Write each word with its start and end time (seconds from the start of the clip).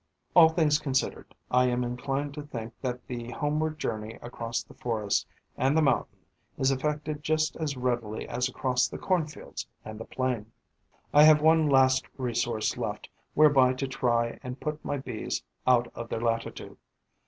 All 0.35 0.49
things 0.49 0.79
considered, 0.79 1.35
I 1.51 1.67
am 1.67 1.83
inclined 1.83 2.33
to 2.33 2.41
think 2.41 2.73
that 2.81 3.05
the 3.05 3.29
homeward 3.33 3.77
journey 3.77 4.17
across 4.23 4.63
the 4.63 4.73
forest 4.73 5.27
and 5.57 5.77
the 5.77 5.81
mountain 5.83 6.17
is 6.57 6.71
effected 6.71 7.21
just 7.21 7.55
as 7.57 7.77
readily 7.77 8.27
as 8.27 8.49
across 8.49 8.87
the 8.87 8.97
corn 8.97 9.27
fields 9.27 9.67
and 9.85 9.99
the 9.99 10.05
plain. 10.05 10.51
I 11.13 11.21
have 11.25 11.39
one 11.39 11.69
last 11.69 12.07
resource 12.17 12.77
left 12.77 13.09
whereby 13.35 13.73
to 13.73 13.87
try 13.87 14.39
and 14.41 14.59
put 14.59 14.83
my 14.83 14.97
Bees 14.97 15.43
out 15.67 15.91
of 15.93 16.09
their 16.09 16.21
latitude. 16.21 16.77